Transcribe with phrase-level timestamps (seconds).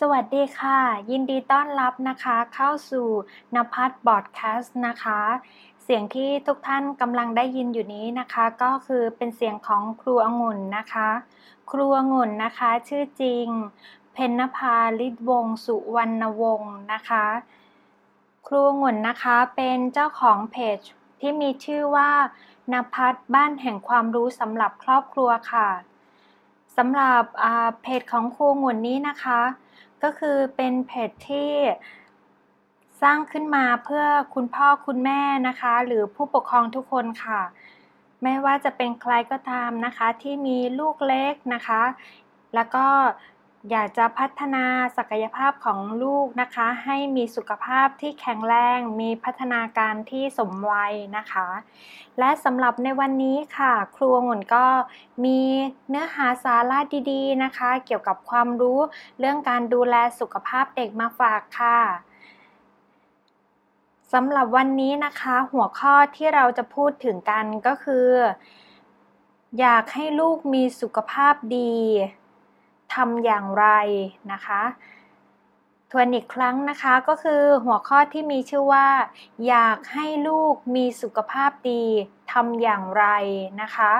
[0.00, 3.08] สวัสดีค่ะ ยินดีต้อนรับนะคะ เข้าสู่
[3.54, 5.20] นภัสบอดแคสต์นะคะ
[5.82, 11.08] เสียงที่ทุกท่านกำลังได้ยินอยู่นี้นะคะ ก็คือเป็นเสียงของครูองุ่นนะคะ
[11.70, 13.46] ครูองุ่นนะคะ ชื่อจริง
[14.12, 17.24] เพนนภาลิศวงสุวรรณวงศ์นะคะ
[18.46, 20.78] ครูองุ่นนะคะเป็นเจ้าของเพจ
[21.20, 22.10] ที่มีชื่อว่า
[22.72, 25.68] นภัสบ้านแห่งความรู้สำหรับครอบครัวค่ะ
[26.76, 27.22] สำหรับ
[27.82, 29.40] เพจของครูงุ่นนี้นะคะ
[30.02, 31.52] ก็คือเป็นเพจที่
[33.02, 34.04] สร้างขึ้นมาเพื่อ
[34.34, 37.40] คุณพ่อคุณแม่นะคะ หรือผู้ปกครองทุกคนค่ะ
[38.22, 41.82] ไม่ว่าจะเป็นใครก็ตามนะคะ ที่มีลูกเล็กนะคะ
[42.54, 42.86] แล้วก็
[43.70, 44.64] อยากจะพัฒนา
[44.96, 51.48] ศักยภาพของลูกนะคะ ให้มีสุขภาพที่แข็งแรง มีพัฒนาการที่สมวัยนะคะ
[52.18, 54.66] และสำหรับในวันนี้ค่ะ ครูองุ่นก็
[55.24, 55.40] มี
[55.88, 56.78] เนื้อหาสาระ
[57.10, 58.78] ดีๆนะคะ เกี่ยวกับความรู้
[59.18, 61.80] เรื่องการดูแลสุขภาพเด็กมาฝากค่ะ
[64.12, 68.08] สำหรับวันนี้นะคะ หัวข้อที่เราจะพูดถึงกันก็คือ
[69.60, 71.74] อยากให้ลูกมีสุขภาพดี
[72.94, 73.66] ทำอย่างไร
[74.32, 74.62] นะคะ
[75.90, 78.88] ทวนอีกครั้งนะคะก็คือหัวข้อที่มีชื่อว่า
[79.48, 81.84] อยากให้ลูกมีสุขภาพดี
[82.32, 83.04] ทำอย่างไร
[83.60, 83.92] นะคะ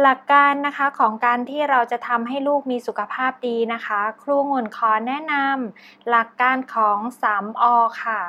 [0.00, 6.98] หลักการนะคะของการที่เราจะทำให้ลูกมีสุขภาพดีนะคะ ครูงุ่นขอแนะนำหลักการของ
[7.32, 7.64] 3อ
[8.02, 8.20] ค่ะ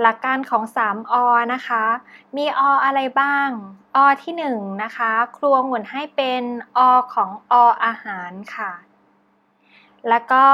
[0.00, 1.14] หลักการของ 3 อ
[1.54, 1.84] นะคะ
[2.36, 3.48] มีออะไรบ้าง
[3.96, 6.42] อที่1นะคะ ครัวหมุนให้เป็น
[6.76, 6.78] อ
[7.14, 7.52] ของอ
[7.84, 8.72] อาหารค่ะ
[10.08, 10.46] แล้วก็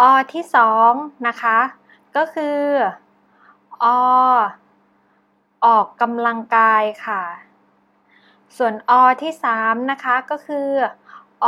[0.00, 0.44] อที่
[0.84, 1.58] 2นะคะ
[2.16, 2.60] ก็คือ
[3.82, 3.84] อ
[5.64, 7.22] ออกกำลังกายค่ะ
[8.56, 10.68] ส่วนอที่3นะคะ ก็คือ
[11.44, 11.46] อ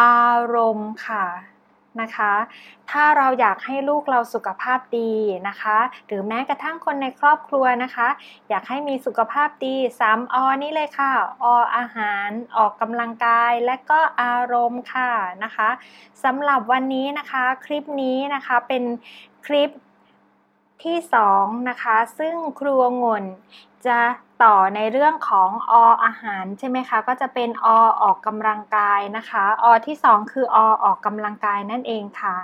[0.00, 1.26] อารมณ์ค่ะ
[2.00, 2.32] นะคะ
[2.90, 5.12] ถ้าเราอยากให้ลูกเราสุขภาพดี
[5.48, 8.08] นะคะ หรือแม้กระทั่งคนในครอบครัวนะคะ
[8.48, 9.76] อยากให้มีสุขภาพดี
[10.08, 11.12] 3อนี่เลยค่ะ
[11.42, 11.44] อ
[11.76, 15.12] อาหาร ออกกำลังกาย และก็อารมณ์ค่ะ
[15.44, 15.68] นะคะ
[16.24, 18.82] สำหรับวันนี้นะคะคลิปนี้นะคะเป็น
[19.46, 19.70] คลิป
[20.84, 20.98] ที่
[21.34, 23.24] 2 นะคะ ซึ่งครัวงน
[23.86, 23.98] จะ
[24.42, 25.72] ต่อในเรื่องของอ
[26.04, 27.66] อาหารใช่ไหมคะ ก็จะเป็นอ
[28.02, 32.36] ออกกำลังกายนะคะอที่ 2 คืออออกกำลังกายนั่นเองค่ะ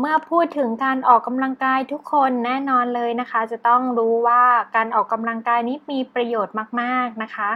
[0.00, 4.42] เมื่อพูดถึงการออกกำลังกายทุกคนแน่นอนเลยนะคะ จะต้องรู้ว่า
[4.76, 7.50] การออกกำลังกายนี้มีประโยชน์มาก ๆนะคะ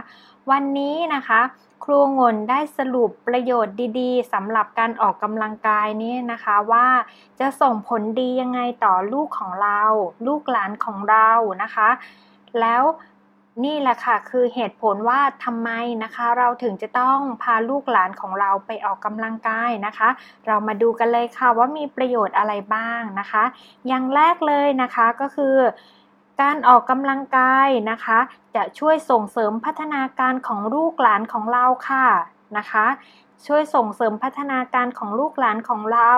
[0.51, 1.41] วันนี้นะคะ
[1.83, 6.87] ครูงนได้สรุปประโยชน์ดีๆสำหรับการออกกำลังกายนี้นะคะว่า
[7.39, 9.81] จะส่งผลดียังไงต่อลูกของเรา
[10.27, 11.29] ลูกหลานของเรา
[11.63, 11.89] นะคะ
[12.61, 12.83] แล้ว
[13.65, 15.69] นี่แหละค่ะคือเหตุผลว่าทำไม
[16.03, 20.09] นะคะ เราถึงจะต้องพาลูกหลานของเราไปออกกำลังกายนะคะ
[20.47, 23.43] เรามาดูกันเลยค่ะว่ามีประโยชน์อะไรบ้างนะคะ
[23.87, 25.55] อย่างแรกเลยนะคะก็คือ
[26.41, 28.19] การออกกำลังกายนะคะ
[28.55, 32.07] จะช่วยส่งเสริมพัฒนาการของลูกหลานของเราค่ะ
[32.57, 32.85] นะคะ
[33.45, 36.13] ช่วยส่งเสริมพัฒนาการของลูกหลานของเรา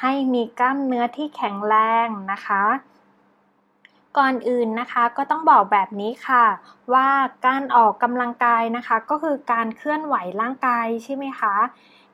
[0.00, 1.76] ให้มีกล้ามเนื้อที่แข็งแร
[2.06, 2.64] งนะคะ
[4.18, 6.46] ก่อนอื่นนะคะก็ต้องบอกแบบนี้ค่ะ
[6.92, 7.08] ว่า
[7.46, 11.54] การออกกำลังกายนะคะ ก็คือการเคลื่อนไหวร่างกายใช่ไหมคะ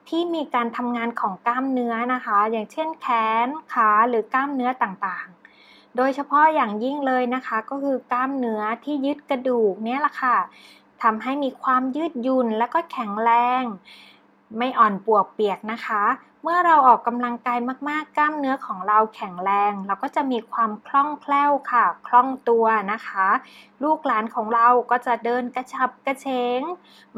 [0.08, 3.06] ที่มีการทำงานของกล้ามเนื้อนะคะ อย่างเช่นแข
[3.46, 10.36] นขาหรือกล้ามเนื้อต่างๆ โดยเฉพาะอย่างยิ่งเลยนะคะ ก็คือกล้ามเนื้อที่ยึดกระดูกเนี่ยแหละค่ะ
[11.02, 13.30] ทำให้มีความยืดหยุ่นและก็แข็งแร
[13.62, 13.64] ง
[14.58, 16.02] ไม่อ่อนปวกเปียกนะคะ
[16.42, 17.58] เมื่อเราออกกำลังกาย
[17.88, 23.28] มากๆ กล้ามเนื้อของเราแข็งแรง เราก็จะมีความคล่องแคล่วค่ะ คล่องตัวนะคะ
[23.82, 26.26] ลูกหลานของเราก็จะเดินกระชับกระเฉ
[26.58, 26.60] ง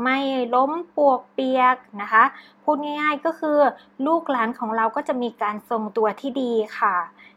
[0.02, 0.18] ไม่
[0.54, 2.24] ล้มปวกเปียกนะคะ
[2.64, 3.58] พูดง่ายๆก็คือ
[4.06, 6.96] ลูกหลานของเราก็จะมีการทรงตัวที่ดีค่ะ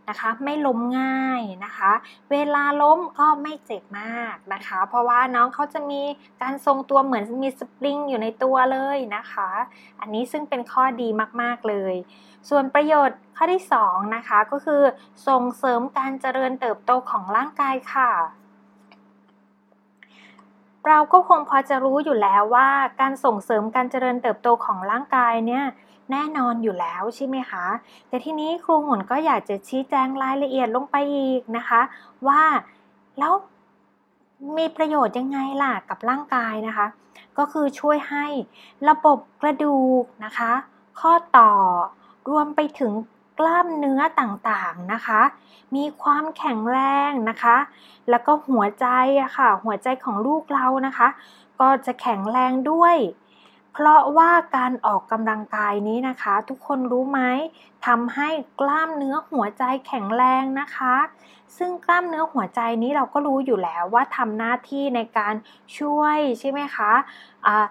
[0.10, 1.92] นะคะ ไม่ล้มง่ายนะคะ
[2.32, 6.02] เวลาล้มก็ไม่เจ็บมากนะคะ เพราะว่าน้องเขาจะมี
[6.42, 9.50] การทรงตัวเหมือนมีสปริงอยู่ในตัวเลยนะคะ
[10.00, 11.08] อันนี้ซึ่งเป็นข้อดี
[11.42, 11.96] มากๆเลย
[12.50, 14.84] ส่วนประโยชน์ข้อที่2นะคะก็คือ
[15.28, 18.12] ส่งเสริมการเจริญเติบโตของร่างกายค่ะ
[20.88, 22.70] เราก็คงพอจะรู้อยู่แล้วว่า
[23.02, 25.64] การส่งเสริมการเจริญเติบโตของร่างกายเนี่ย
[26.12, 27.66] แน่นอนอยู่แล้วใช่ไหมคะ
[28.08, 31.82] แต่ทีนี้ครูหมุนก็อยากจะชี้แจงรายละเอียดลงไปอีกนะคะ
[32.28, 32.44] ว่า
[33.20, 33.34] แล้ว
[34.58, 36.88] มีประโยชน์ยังไงล่ะกับร่างกายนะคะ
[37.38, 38.26] ก็คือช่วยให้
[38.90, 40.52] ระบบกระดูกนะคะ
[41.00, 41.52] ข้อต่อ
[42.30, 42.92] รวมไปถึง
[43.40, 45.22] กล้ามเนื้อต่างๆนะคะ
[45.76, 46.80] มีความแข็งแร
[47.10, 47.58] งนะคะ
[48.10, 48.88] แล้วก็หัวใจ
[49.22, 51.08] อะค่ะ หัวใจของลูกเรานะคะ
[51.60, 52.96] ก็จะแข็งแรงด้วย
[53.74, 57.22] เพราะว่าการออกกำลังกายนี้นะคะ ทุกคนรู้ไหม
[57.86, 58.30] ทำให้
[58.60, 60.96] กล้ามเนื้อหัวใจแข็งแรงนะคะ
[61.58, 65.34] ซึ่งกล้ามเนื้อหัวใจนี้เราก็รู้อยู่แล้วว่าทำหน้าที่ในการ
[65.78, 67.66] ช่วยใช่ไหมคะะ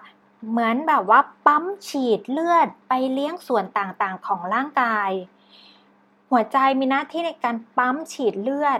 [0.49, 5.09] เหมือนแบบว่าปั๊มฉีดเลือดไปเลี้ยงส่วนต่างๆของร่างกาย
[6.31, 8.79] หัวใจมีหน้าที่ในการปั๊มฉีดเลือด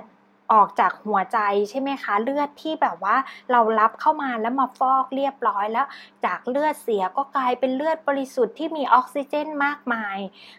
[0.53, 1.39] ออกจากหัวใจ
[1.69, 3.15] ใช่ไหมคะ เลือดที่แบบว่า
[3.51, 5.85] เรารับเข้ามาแล้วมาฟอกเรียบร้อยแล้ว
[6.25, 10.17] จากเลือดเสียก็กลายเป็นเลือดบริสุทธิ์ที่มีออกซิเจนมากมาย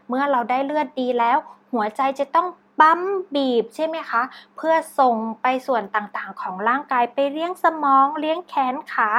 [0.09, 1.39] เมื่อเราได้เลือดดีแล้ว
[1.75, 2.47] หัวใจจะต้อง
[2.81, 3.01] ปั๊ม
[3.35, 4.23] บีบใช่ไหมคะ
[4.57, 9.11] เพื่อส่งไปส่วนต่างๆ ของร่างกายไปเลี้ยงสมอง เลี้ยงแขนขา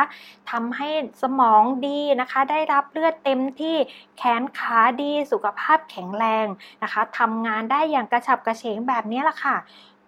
[0.52, 0.90] ทำให้
[1.24, 3.76] สมองดีนะคะ ได้รับเลือดเต็มที่
[4.18, 6.48] แขนขาดีสุขภาพแข็งแรง
[6.84, 9.56] นะคะทำงานได้อย่างกระฉับกระเฉงแบบนี้แหละค่ะ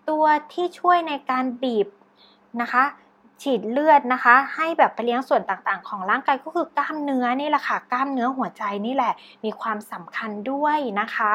[0.10, 1.88] ตัวที่ช่วยในการบีบ
[2.62, 2.84] นะคะ
[3.42, 11.34] ฉีดเลือดนะคะ ให้แบบไปเลี้ยงส่วนต่างๆ ของร่างกายก็คือกล้ามเนื้อนี่แหละค่ะ กล้ามเนื้อหัวใจนี่แหละ มีความสำคัญด้วยนะคะ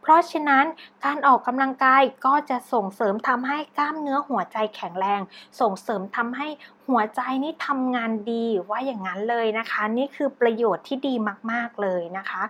[0.00, 0.64] เพราะฉะนั้น
[1.04, 5.20] การออกกำลังกายก็จะส่งเสริมทำให้กล้ามเนื้อหัวใจแข็งแรง
[5.60, 6.48] ส่งเสริมทำให้
[6.88, 11.14] หัวใจนี่ทำงานดีว่าอย่างนั้นเลยนะคะ นี่คือประโยชน์ที่ดี
[11.50, 12.42] มากๆเลยนะคะ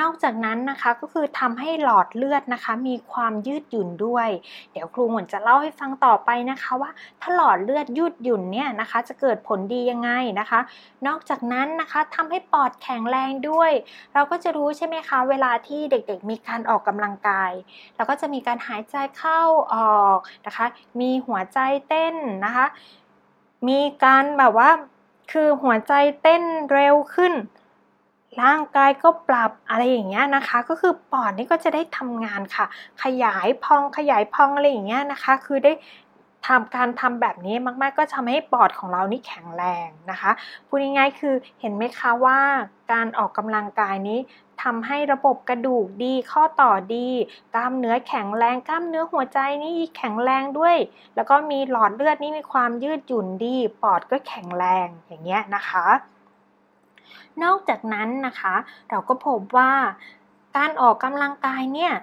[0.00, 4.28] นอกจากนั้นนะคะก็คือทำให้หลอดเลือดนะคะ มีความยืดหยุ่นด้วย
[4.72, 6.90] เดี๋ยวครูหมุนจะเล่าให้ฟังต่อไปนะคะว่า
[7.20, 10.10] ถ้าหลอดเลือดยืดหยุ่นเนี่ยนะคะ จะเกิดผลดียังไง
[10.40, 10.60] นะคะ
[11.06, 13.72] นอกจากนั้นนะคะทำให้ปอดแข็งแรงด้วย
[14.14, 17.52] เราก็จะรู้ใช่ไหมคะ เวลาที่เด็กๆ มีการออกกำลังกาย
[17.96, 19.40] เราก็จะมีการหายใจเข้า
[19.74, 20.66] ออกนะคะ
[21.00, 21.58] มีหัวใจ
[21.88, 22.66] เต้นนะคะ
[23.68, 24.70] มีการแบบว่า
[25.32, 25.92] คือหัวใจ
[26.22, 26.42] เต้น
[26.72, 27.32] เร็วขึ้น
[28.42, 32.66] ร่างกายก็ปรับอะไรอย่างเงี้ยนะคะ ก็คือปอดนี่ก็จะได้ทำงานค่ะ
[33.02, 35.72] ขยายพองขยายพองอะไรอย่างเงี้ยนะคะ คือได้
[36.46, 40.30] ทำการทำแบบนี้มากๆ ก็ทำให้ปอดของเรานี่แข็งแรงนะคะ
[40.66, 42.38] พูดง่ายๆคือเห็นไหมคะว่า
[42.92, 44.18] การออกกำลังกายนี้
[44.62, 47.08] ทำให้ระบบกระดูกดี ข้อต่อดี
[47.54, 50.76] กล้ามเนื้อแข็งแรง กล้ามเนื้อหัวใจนี่แข็งแรงด้วย
[51.14, 55.86] แล้วก็มีหลอดเลือดนี่มีความยืดหยุ่นดี ปอดก็แข็งแรงอย่างเงี้ยนะคะ
[57.42, 58.54] นอกจากนั้นนะคะ
[58.90, 59.72] เราก็พบว่า
[60.56, 61.94] การออกกำลังกายเนี่ย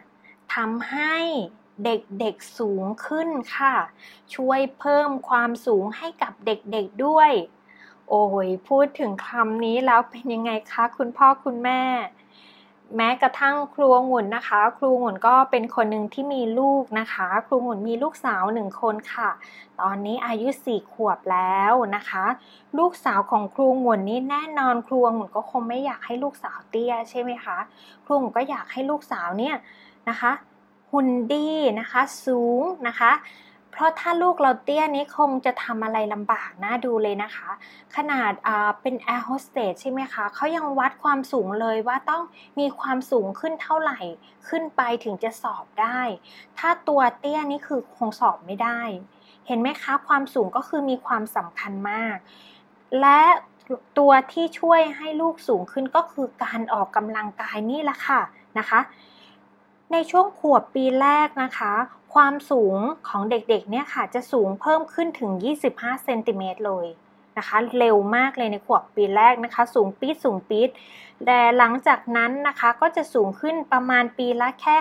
[0.56, 1.16] ทำให้
[1.86, 3.76] เด็กๆสูงขึ้นค่ะ
[4.36, 7.32] ช่วยเพิ่มความสูงให้กับเด็กๆด้วย
[8.10, 11.82] โอ้ยพูดถึงคำนี้แล้วเป็นยังไงคะ คุณพ่อคุณแม่
[12.98, 19.30] แม้กระทั่งครูงุ่นนะคะ ครูงุ่นก็เป็นคนหนึ่งที่มีลูกนะคะ ครูงุ่นมีลูกสาวหนึ่งคนค่ะ
[19.82, 22.26] ตอนนี้อายุสี่ขวบแล้วนะคะ
[22.78, 27.58] ลูกสาวของครูงุ่นนี่แน่นอนครูงุ่นก็คงไม่อยากให้ลูกสาวเตี้ยใช่ไหมคะ
[28.06, 29.56] ครูงุ่นก็อยากให้ลูกสาวเนี่ย
[30.10, 30.32] นะคะ
[30.92, 31.48] หุ่นดี
[31.80, 33.12] นะคะสูงนะคะ
[33.80, 37.50] ราะถ้าลูกเราเตี้ยนี้คงจะทำอะไรลำบากน่าดูเลยนะคะ
[37.96, 38.32] ขนาด
[38.82, 42.24] เป็นแอร์โฮสเตสใช่ไหมคะเขายังวัดความสูงเลยว่าต้อง
[42.60, 44.00] มีความสูงขึ้นเท่าไหร่
[44.48, 46.02] ขึ้นไปถึงจะสอบได้
[46.58, 48.82] ถ้าตัวเตี้ยนี่คือคงสอบไม่ได้
[49.48, 52.16] เห็นไหมคะ ความสูงก็คือมีความสำคัญมาก
[53.02, 53.22] และ
[53.98, 58.22] ตัวที่ช่วยให้ลูกสูงขึ้นก็คือการออกกำลังกายนี่แหละค่ะ
[58.58, 58.80] นะคะ
[59.92, 61.74] ในช่วงขวบปีแรกนะคะ
[62.14, 62.78] ความสูง
[63.08, 65.32] ของเด็กๆเนี่ยค่ะจะสูงเพิ่มขึ้นถึง
[65.70, 66.88] 25 เซนติเมตรเลย
[67.38, 70.70] นะคะ เร็วมากเลยในขวบปีแรกนะคะ สูงปี๊ดสูงปี๊ด
[71.26, 74.76] แต่หลังจากนั้นนะคะก็จะสูงขึ้นประมาณปีละแค่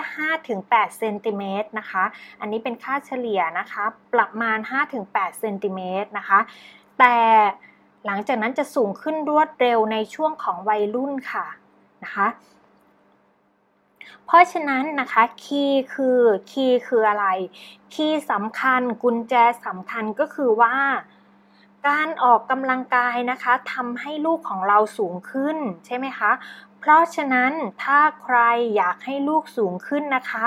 [0.47, 2.03] 5-8เซนติเมตรนะคะ
[2.39, 4.57] อันนี้เป็นค่าเฉลี่ยนะคะ ประมาณ
[4.99, 6.39] 5-8เซนติเมตรนะคะ
[6.99, 7.15] แต่
[8.05, 11.45] หลังจากนั้นจะสูงขึ้นรวดเร็วในช่วงของวัยรุ่นค่ะ
[12.03, 12.27] นะคะ
[14.25, 16.19] เพราะฉะนั้นนะคะคีย์คือ
[16.51, 17.27] คีย์คืออะไร
[17.93, 19.33] คีย์สำคัญกุญแจ
[19.67, 20.75] สำคัญก็คือว่า
[21.87, 26.31] การออกกำลังกายนะคะทำให้ลูกของเราสูงขึ้นใช่ไหมคะ
[26.79, 27.51] เพราะฉะนั้น
[27.83, 28.37] ถ้าใคร
[28.75, 30.45] อยากให้ลูกสูงขึ้นนะคะ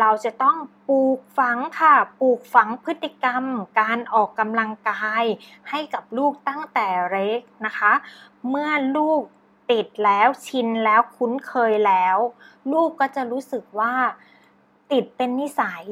[0.00, 0.56] เราจะต้อง
[0.88, 3.44] ปลูกฝังค่ะ ปลูกฝังพฤติกรรม
[3.80, 5.24] การออกกำลังกาย
[5.70, 7.92] ให้กับลูกตั้งแต่เล็กนะคะ
[8.48, 9.22] เมื่อลูก
[9.70, 12.16] ติดแล้วชินแล้วคุ้นเคยแล้ว
[12.72, 13.94] ลูกก็จะรู้สึกว่า
[14.92, 15.84] ติดเป็นนิสัย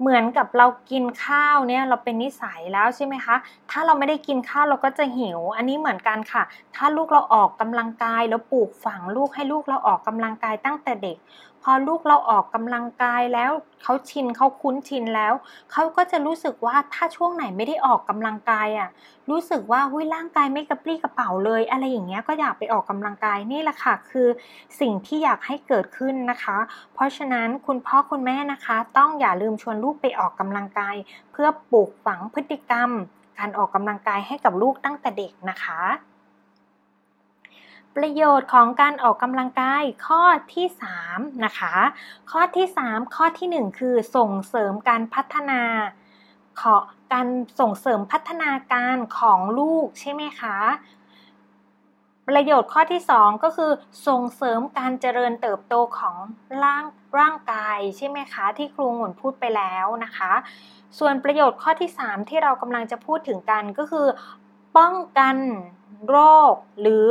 [0.00, 3.36] เหมือนกับเรากินข้าวเนี่ยเราเป็นนิสัยแล้วใช่ไหมคะ
[3.70, 6.42] ถ้าเราไม่ได้กินข้าวเราก็จะหิว อันนี้เหมือนกันค่ะ
[6.74, 11.16] ถ้าลูกเราออกกำลังกายแล้วปลูกฝังลูกให้ลูกเราออกกำลังกายตั้งแต่เด็ก
[11.64, 13.50] พอลูกเราออกกำลังกายแล้ว
[13.82, 15.34] เขาชินเขาคุ้นชินแล้ว
[15.72, 18.88] เขาก็จะรู้สึกว่าถ้าช่วงไหนไม่ได้ออกกำลังกายอะ
[19.30, 24.28] รู้สึกว่าหุ้ยร่างกายไม่กระปรี้กระเป๋าเลย อะไรอย่างเงี้ยก็อยากไปออกกำลังกายนี่แหละค่ะคือ
[24.80, 26.58] สิ่งที่อยากให้เกิดขึ้นนะคะ
[26.94, 30.96] เพราะฉะนั้นคุณพ่อคุณแม่นะคะ ต้องอย่าลืมชวนลูกไปออกกำลังกาย
[31.32, 32.90] เพื่อปลูกฝังพฤติกรรม
[33.38, 35.80] การออกกำลังกายให้กับลูกตั้งแต่เด็กนะคะ
[37.96, 40.22] ประโยชน์ของการออกกำลังกายข้อ
[40.54, 40.66] ที่
[41.02, 41.74] 3นะคะ
[42.30, 45.62] ข้อที่ 3 ข้อที่ 1 คือส่งเสริมการพัฒนา
[46.60, 46.76] ขอ
[47.12, 47.26] การ
[47.60, 50.58] ส่งเสริมพัฒนาการของลูกใช่ไหมคะ
[52.28, 53.70] ประโยชน์ข้อที่ 2 ก็คือ
[54.06, 56.16] ส่งเสริมการเจริญเติบโตของ
[56.62, 56.84] ร่าง
[57.18, 60.32] ร่างกายใช่ไหมคะ ที่ครูหมุนพูดไปแล้วนะคะ
[60.98, 64.06] ส่วนประโยชน์ข้อที่ 3 ที่เรากำลังจะพูดถึงกันก็คือ
[64.76, 65.36] ป้องกัน
[66.08, 66.16] โร
[66.52, 67.06] คหรือ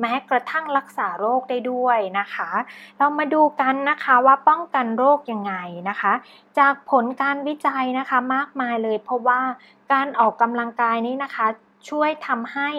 [0.00, 2.50] แม้กระทั่งรักษาโรคได้ด้วยนะคะ
[2.98, 5.54] เรามาดูกันนะคะว่าป้องกันโรคยังไง
[5.88, 6.12] นะคะ
[6.58, 9.40] จากผลการวิจัยนะคะมากมายเลย เพราะว่า
[9.92, 11.46] การออกกำลังกายนี้นะคะ
[11.88, 12.70] ช่วยทำให้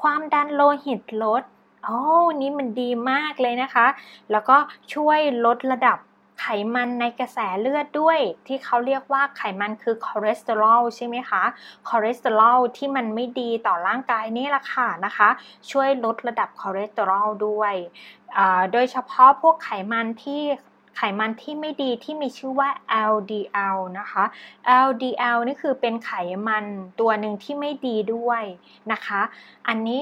[0.00, 1.42] ความดันโลหิตลด
[1.84, 2.00] โอ้
[2.40, 3.86] นี่มันดีมากเลยนะคะ
[4.30, 4.56] แล้วก็
[4.94, 5.98] ช่วยลดระดับ
[6.40, 11.42] ไขมันในกระแสเลือดด้วย ที่เขาเรียกว่าไขมันคือคอเลสเตอรอลใช่ไหมคะ
[11.88, 15.28] คอเลสเตอรอลที่มันไม่ดีต่อร่างกายนี่แหละค่ะนะคะ
[15.70, 17.74] ช่วยลดระดับคอเลสเตอรอลด้วย
[18.72, 20.42] โดยเฉพาะพวกไขมันที่
[20.96, 22.68] ไขมันที่ไม่ดีที่มีชื่อว่า
[23.12, 24.24] LDL นะคะ
[24.86, 26.12] LDL นี่คือเป็นไข
[26.46, 26.64] มัน
[27.00, 28.42] ตัวหนึ่งที่ไม่ดีด้วย
[28.92, 29.20] นะคะ
[29.68, 30.00] อันนี้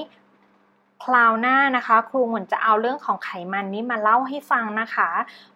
[1.03, 5.09] คราวหน้านะคะครูหมุนจะเอาเรื่องของไขมันนี้มาเล่าให้ฟังนะคะ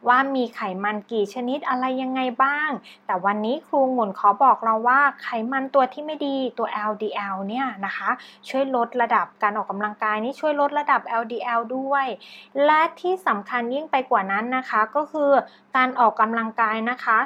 [0.08, 2.70] ว่ามีไขมันกี่ชนิดอะไรยังไงบ้าง
[3.06, 8.10] แต่วันนี้ครูหมุนขอบอกเราว่าไขมันตัวที่ไม่ดีตัว LDL เนี่ยนะคะ
[8.50, 12.06] ช่วยลดระดับการออกกำลังกายนี้ช่วยลดระดับ LDL ด้วย
[12.66, 15.32] และที่สำคัญยิ่งไปกว่านั้นนะคะ ก็คือ
[15.76, 17.18] การออกกำลังกายนะคะ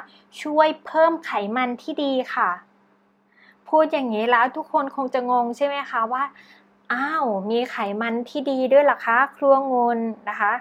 [0.42, 2.50] ช่วยเพิ่มไขมันที่ดีค่ะ
[3.68, 6.24] พูดอย่างนี้แล้วทุกคนคงจะงงใช่ไหมคะว่า
[6.94, 9.98] อ้าว มีไขมันที่ดีด้วยหรอคะ ครัวงุน
[10.28, 10.52] นะคะ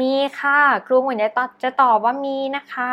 [0.00, 2.90] มีค่ะครูหมือนจะตอบจะตอบว่ามีนะคะ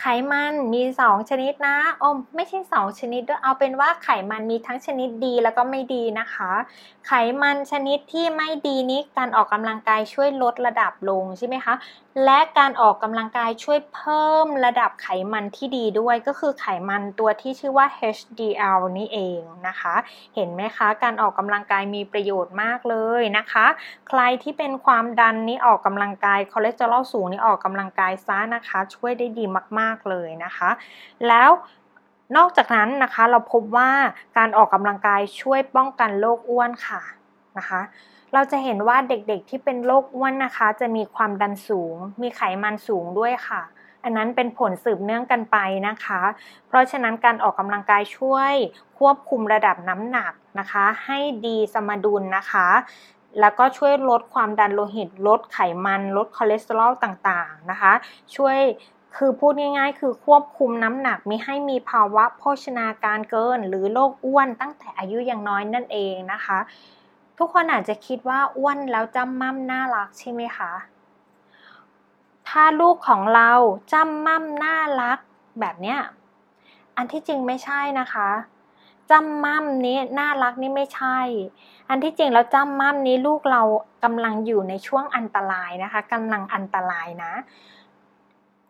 [0.00, 6.50] ไขมันมี 2 ชนิดนะอมไม่ใช่ 2 ชนิดด้วยเอาเป็นว่าไขมันมีทั้งชนิดดีแล้วก็ไม่ดีนะคะ
[7.06, 11.74] ไขมันชนิดที่ไม่ดีนี้การออกกำลังกายช่วยลดระดับลงใช่ไหมคะ
[12.24, 19.94] และการออกกำลังกายช่วยเพิ่มระดับไขมันที่ดีด้วยก็คือไขมันตัวที่ชื่อว่า HDL นี่เองนะคะ
[20.34, 23.66] เห็นไหมคะ การออกกำลังกายมีประโยชน์มากเลยนะคะ
[24.08, 29.44] ใครที่เป็นความดันนี้ออกกำลังกายคอเลสเตอรอลสูงนี่ออกกำลังกายซะนะคะ ช่วยได้ดี
[29.78, 30.70] มาก ๆเลยนะคะ
[31.28, 31.50] แล้ว
[32.36, 33.90] นอกจากนั้นนะคะเราพบว่า
[34.38, 37.02] การออกกำลังกายช่วยป้องกันโรคอ้วนค่ะ
[37.58, 37.80] นะคะ
[38.34, 43.62] เราจะเห็นว่าเด็กๆที่เป็นโรคอ้วนนะคะ จะมีความดันสูง มีไขมันสูงด้วยค่ะ
[44.04, 45.56] อันนั้นเป็นผลสืบเนื่องกันไป
[45.88, 46.20] นะคะ
[46.68, 48.52] เพราะฉะนั้นการออกกำลังกายช่วย
[48.98, 52.68] ควบคุมระดับน้ำหนักนะคะ ให้ดีสมดุลนะคะ
[53.40, 57.92] แล้วก็ช่วยลดความดันโลหิต ลดไขมัน ลดคอเลสเตอรอลต่างๆนะคะ
[58.36, 58.58] ช่วย
[59.16, 66.58] คือพูดง่ายๆ คือควบคุมน้ำหนักมิให้มีภาวะโภชนาการเกิน หรือโรคอ้วนตั้งแต่อายุยังน้อยนั่นเองนะคะ
[67.38, 70.72] ทุกคนอาจจะคิดว่าอ้วนแล้วจำมั่มน่ารักใช่ไหมคะ
[72.48, 73.50] ถ้าลูกของเรา
[73.92, 75.18] จำมั่มน่ารัก
[75.60, 75.98] แบบเนี้ย
[76.96, 78.28] อันที่จริงไม่ใช่นะคะ
[79.12, 81.18] จำมั่มนี้น่ารักนี่ไม่ใช่
[81.88, 83.62] อันที่จริงแล้วจำมั่มนี้ลูกเรา
[84.04, 87.32] กำลังอยู่ในช่วงอันตรายนะคะกำลังอันตรายนะ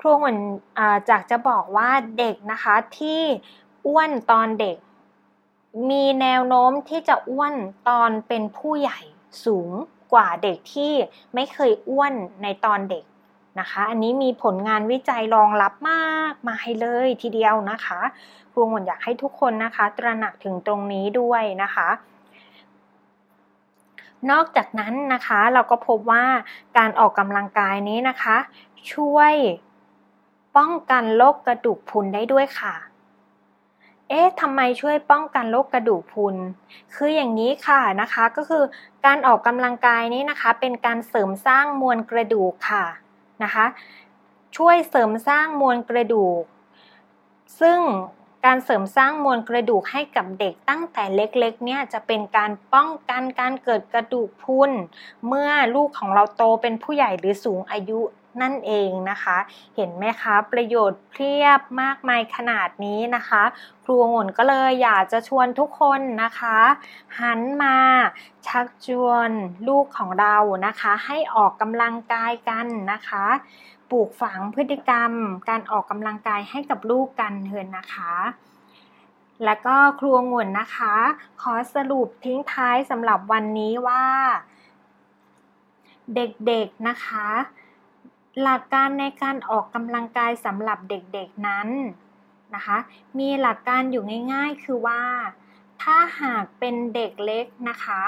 [0.01, 0.39] ครูเหมือน
[1.09, 3.23] จากจะบอกว่าเด็กนะคะที่
[3.87, 4.77] อ้วนตอนเด็ก
[5.91, 7.55] มีแนวโน้มที่จะอ้วน
[7.89, 9.01] ตอนเป็นผู้ใหญ่
[9.45, 9.71] สูง
[10.13, 10.93] กว่าเด็กที่
[11.35, 13.05] ไม่เคยอ้วนในตอนเด็ก
[13.59, 18.01] นะคะ อันนี้มีผลงานวิจัยรองรับมากมาให้เลยทีเดียวนะคะ
[18.53, 21.89] ครูหมุนอยากให้ทุกคนนะคะ ตระหนักถึงตรงนี้ด้วยนะคะ
[24.31, 26.25] นอกจากนั้นนะคะเราก็พบว่า
[26.79, 28.37] การออกกำลังกายนี้นะคะ
[28.93, 29.35] ช่วย
[30.57, 32.75] ป้องกันโรคกระดูกพรุนได้ด้วยค่ะ
[34.09, 36.37] เอ๊ะทำไมช่วยป้องกันโรคกระดูกพรุน
[36.95, 38.65] คืออย่างนี้ค่ะนะคะ ก็คือ
[39.07, 42.85] การออกกำลังกายนี้นะคะ เป็นการเสริมสร้างมวลกระดูกค่ะ
[43.45, 43.67] นะคะ
[44.57, 46.43] ช่วยเสริมสร้างมวลกระดูก
[47.61, 47.79] ซึ่ง
[48.45, 54.71] การเสริมสร้างมวลกระดูกให้กับเด็กตั้งแต่เล็กๆ เนี่ยจะเป็นการป้องกันการเกิดกระดูกพุน
[55.29, 58.01] เมื่อลูกของเราโตเป็นผู้ใหญ่หรือสูงอายุ
[58.41, 59.39] นั่นเองนะคะ
[59.77, 63.43] เห็นไหมคะ ประโยชน์เพียบมากมายขนาดนี้นะคะ
[63.85, 66.59] ครูงุ่นก็เลยอยากจะชวนทุกคนนะคะ
[67.21, 67.77] หันมา
[68.47, 69.31] ชักชวน
[69.69, 70.37] ลูกของเรา
[70.67, 73.25] นะคะ ให้ออกกำลังกายกันนะคะ
[73.91, 75.13] ปลูกฝังพฤติกรรม
[75.49, 78.15] การออกกำลังกายให้กับลูกกันเถินนะคะ
[79.45, 80.95] แล้วก็ครัวงุ่นนะคะ
[81.41, 84.05] ขอสรุปทิ้งท้ายสำหรับวันนี้ว่า
[86.15, 87.29] เด็กๆนะคะ
[88.41, 91.69] หลักการในการออกกำลังกายสำหรับเด็กๆนั้น
[92.55, 92.79] นะคะ
[93.19, 95.03] มีหลักการอยู่ง่ายๆ คือว่า
[95.83, 98.03] ถ้าหากเป็นเด็กเล็กนะคะ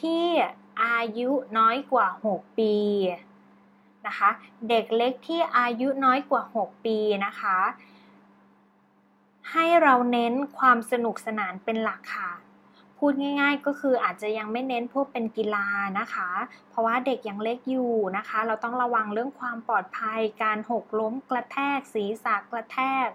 [0.00, 0.24] ที่
[0.84, 2.74] อายุน้อยกว่า 6 ปี
[4.06, 4.30] นะคะ
[4.68, 7.58] เด็กเล็กที่อายุน้อยกว่า 6 ปีนะคะ
[9.50, 12.32] ให้เราเน้นความสนุกสนานเป็นหลักค่ะ
[12.98, 15.66] พูดง่ายๆก็คืออาจจะยังไม่เน้นพวกเป็นกีฬา
[15.98, 16.28] นะคะ
[16.72, 23.08] เพราะว่าเด็กยังเล็กอยู่นะคะ เราต้องระวังเรื่องความปลอดภัย การหกล้มกระแทก ศีรษะกระแทก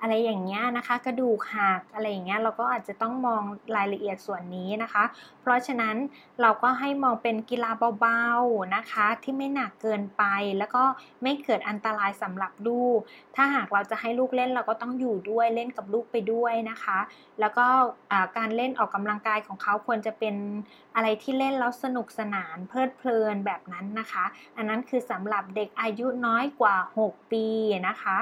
[0.00, 3.42] อะไรอย่างเงี้ยนะคะ กระดูกหักอะไรอย่างเงี้ยเราก็อาจจะต้องมอง
[3.76, 5.04] รายละเอียดส่วนนี้นะคะ
[5.40, 5.96] เพราะฉะนั้น
[6.40, 10.22] เราก็ให้มองเป็นกีฬาเบาๆนะคะที่ไม่หนักเกินไป
[10.58, 10.82] แล้วก็
[11.22, 12.98] ไม่เกิดอันตรายสำหรับลูก
[13.36, 16.98] ถ้าหากเราจะให้ลูกเล่นเราก็ต้องอยู่ด้วยเล่นกับลูกไปด้วยนะคะ
[17.40, 17.66] แล้วก็
[18.36, 20.34] การเล่นออกกำลังกายของเขาควรจะเป็น
[20.94, 24.24] อะไรที่เล่นแล้วสนุกสนานเพลิดเพลินแบบนั้นนะคะ
[24.56, 27.46] อันนั้นคือสำหรับเด็กอายุน้อยกว่า 6 ปี
[27.88, 28.18] นะคะ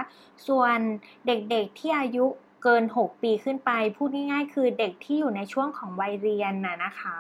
[0.49, 0.79] ส่วน
[1.27, 2.27] เด็กๆที่อายุ
[2.63, 7.17] เกิน 6 ปีขึ้นไป พูดง่ายๆ คือเด็กที่อยู่ในช่วงของวัยเรียนน่ะนะคะ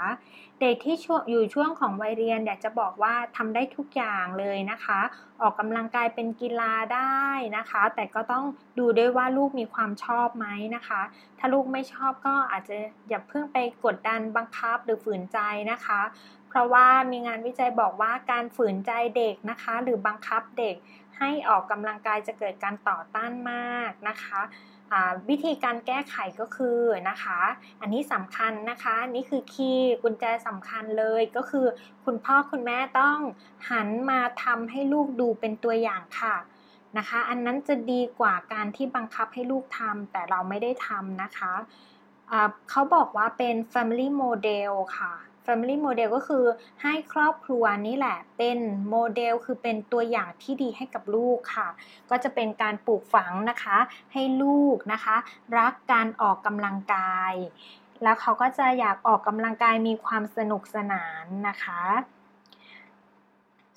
[0.61, 0.97] เด็กที่
[1.31, 5.01] อยู่ช่วงของวัยเรียนอยากจะบอกว่าทำได้ทุกอย่างเลยนะคะ
[5.43, 7.23] ออกกำลังกายเป็นกีฬาได้
[7.57, 8.45] นะคะ แต่ก็ต้อง
[8.79, 10.47] ดูด้วยว่าลูกมีความชอบไหม
[10.77, 11.01] นะคะ
[11.39, 12.77] ถ้าลูกไม่ชอบก็อาจจะ
[13.09, 15.39] อย่าเพิ่งไปกดดันบังคับหรือฝืนใจ
[15.73, 16.01] นะคะ
[16.49, 20.77] เพราะว่ามีงานวิจัยบอกว่าการฝืนใจเด็กนะคะ หรือบังคับเด็ก
[21.19, 24.41] ให้ออกกำลังกายจะเกิดการต่อต้านมากนะคะ
[25.29, 26.79] วิธีการแก้ไขก็คือ
[27.11, 27.41] นะคะ
[27.81, 31.67] อันนี้สำคัญนะคะ นี่คือคีย์กุญแจสำคัญเลยก็คือ
[32.05, 33.19] คุณพ่อคุณแม่ต้อง
[33.71, 36.37] หันมาทำให้ลูกดูเป็นตัวอย่างค่ะ
[36.99, 41.53] นะคะ อันนั้นจะดีกว่าการที่บังคับให้ลูกทำแต่เราไม่ได้ทำนะคะ
[42.71, 45.15] เขาบอกว่าเป็น family model ค่ะ
[45.47, 46.45] Family Model ก็คือ
[46.83, 48.59] ให้ครอบครัวนี่แหละ เป็น
[48.91, 51.69] โมเดลคือเป็นตัวอย่างที่ดีให้กับลูกค่ะ
[52.11, 53.79] ก็จะเป็นการปลูกฝังนะคะ
[54.13, 55.17] ให้ลูกนะคะ
[55.59, 57.35] รักการออกกำลังกาย
[58.03, 61.83] แล้วเขาก็จะอยากออกกำลังกายมีความสนุกสนานนะคะ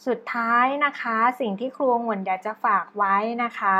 [0.07, 3.77] สุดท้ายนะคะ สิ่งที่ครูงวนอยากจะฝากไว้นะคะ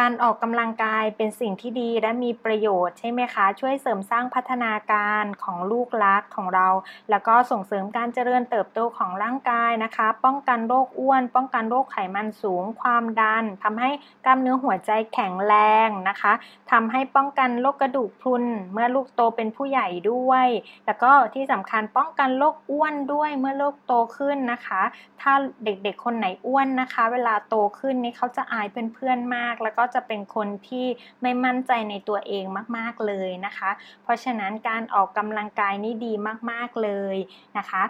[0.04, 6.68] ารออกกำลังกายเป็นสิ่งที่ดีและมีประโยชน์ใช่ไหมคะ ช่วยเสริมสร้างพัฒนาการของลูกลักของเรา
[7.10, 13.90] แล้วก็ส่งเสริมการเจริญเติบโตของร่างกายนะคะ ป้องกันโรคอ้วน ป้องกันโรคไขมันสูง ความดันทำให้
[14.24, 15.54] กล้ามเนื้อหัวใจแข็งแร
[15.86, 16.32] งนะคะ
[16.72, 20.48] ทำให้ป้องกันโรคกระดูกพรุนเมื่อลูกโตเป็นผู้ใหญ่ด้วย
[20.86, 24.82] แล้วก็ที่สำคัญป้องกันโรคอ้วนด้วยเมื่อลูกโตขึ้นนะคะ
[25.20, 25.32] ถ้า
[25.64, 30.86] เด็กๆคนไหนอ้วนนะคะ เวลาโตขึ้นนี่เขาจะอายเพื่อนๆมากแล้วก็ก็จะเป็นคนที่
[31.22, 32.44] ไม่มั่นใจในตัวเอง
[32.76, 33.70] มาก ๆเลยนะคะ
[34.02, 36.12] เพราะฉะนั้นการออกกำลังกายนี่ดี
[36.50, 37.16] มาก ๆเลย
[37.58, 37.82] นะคะ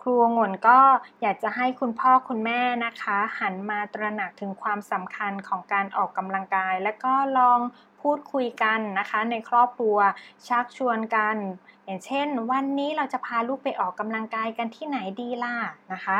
[0.00, 0.78] ครูงนก็
[1.22, 7.60] อยากจะให้คุณพ่อคุณแม่นะคะ หันมาตระหนักถึงความสำคัญของการออกกำลังกาย และก็ลอง
[8.02, 9.98] พูดคุยกันนะคะ ในครอบครัว
[10.48, 11.36] ชักชวนกัน
[11.84, 15.54] อย่างเช่น วันนี้เราจะพาลูกไปออกกำลังกายกันที่ไหนดีล่ะ
[15.92, 16.18] นะคะ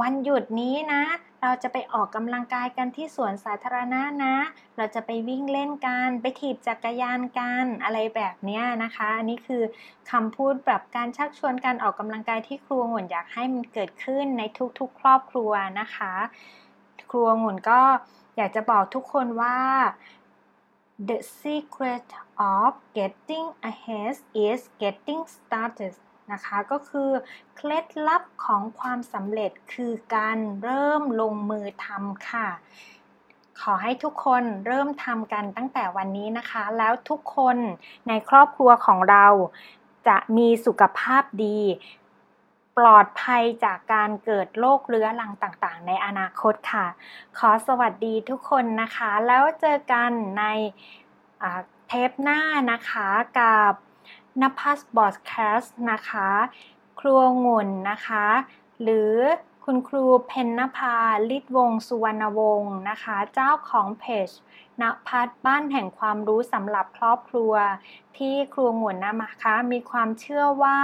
[0.00, 1.02] วันหยุดนี้นะ
[1.42, 4.36] เราจะไปออกกำลังกายกันที่สวนสาธารณะนะ
[4.76, 9.62] เราจะไปวิ่งเล่นกัน ไปถีบจักรยานกันอะไรแบบนี้นะคะ อันนี้คือ
[10.10, 14.42] คำพูดแบบการชักชวนการออกกำลังกายที่ครัวหงุนอยากให้มันเกิดขึ้นใน
[14.78, 15.50] ทุกๆ ครอบครัว
[15.80, 16.14] นะคะ
[17.10, 17.80] ครัวหงุนก็
[18.36, 19.58] อยากจะบอกทุกคนว่า
[21.08, 22.08] the secret
[22.54, 24.14] of getting ahead
[24.46, 25.94] is getting started
[26.32, 27.10] นะคะ ก็คือ
[27.56, 32.48] เคล็ดลับของความสำเร็จคือการเริ่มลงมือทำค่ะ
[33.60, 37.56] ขอให้ทุกคนเริ่มทำกันตั้งแต่วันนี้นะคะ แล้วทุกคน
[38.08, 39.26] ในครอบครัวของเรา
[40.08, 41.60] จะมีสุขภาพดี
[42.78, 46.86] ปลอดภัยจากการเกิดโรคเรื้อรังต่างๆ ในอนาคตค่ะ
[47.38, 50.44] ขอสวัสดีทุกคนนะคะ แล้วเจอกันใน
[51.88, 52.40] เทปหน้า
[52.72, 53.08] นะคะ
[53.40, 53.72] กับ
[54.40, 56.30] นภัสบอดแคสต์นะคะ
[57.00, 58.26] ครัวงุ่นนะคะ
[58.82, 59.14] หรือ
[59.64, 60.96] คุณครูเพนนภา
[61.30, 64.30] ลิศวงสุวรรณวงศ์นะคะ เจ้าของเพจ
[64.80, 67.54] นภัสบ้านแห่งความรู้สำหรับครอบครัว
[68.16, 70.80] ที่ครัวงุ่นนะคะมีความเชื่อว่า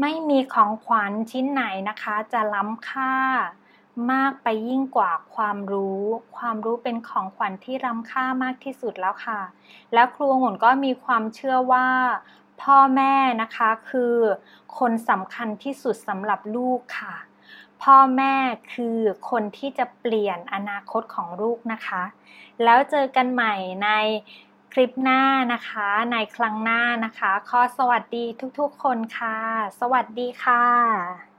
[0.00, 3.14] ไม่มีของขวัญชิ้นไหนนะคะ จะล้ำค่า
[4.12, 6.02] มากไปยิ่งกว่าความรู้
[6.36, 9.40] ความรู้เป็นของขวัญที่ล้ำค่ามากที่สุดแล้วค่ะ
[9.94, 11.88] แล้วครูหงุนก็มีความเชื่อว่า
[12.62, 14.16] พ่อแม่นะคะคือ
[14.78, 17.14] คนสำคัญที่สุดสำหรับลูกค่ะ
[17.82, 18.34] พ่อแม่
[18.74, 18.98] คือ
[19.30, 22.02] คนที่จะเปลี่ยนอนาคตของลูกนะคะ
[22.64, 23.88] แล้วเจอกันใหม่ใน
[24.72, 28.24] คลิปหน้านะคะ ในครั้งหน้านะคะ ขอสวัสดี
[28.58, 29.38] ทุกๆคนค่ะ
[29.80, 31.31] สวัสดีค่ะ